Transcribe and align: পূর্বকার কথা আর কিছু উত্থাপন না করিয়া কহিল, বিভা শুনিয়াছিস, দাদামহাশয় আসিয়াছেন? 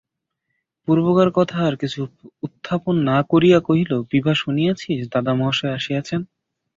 পূর্বকার 0.87 1.29
কথা 1.33 1.57
আর 1.67 1.75
কিছু 1.75 2.01
উত্থাপন 2.43 2.95
না 3.09 3.17
করিয়া 3.29 3.59
কহিল, 3.59 3.91
বিভা 4.11 4.33
শুনিয়াছিস, 4.35 5.01
দাদামহাশয় 5.13 5.75
আসিয়াছেন? 5.75 6.21